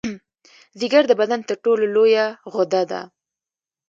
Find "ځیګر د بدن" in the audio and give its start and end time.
0.79-1.39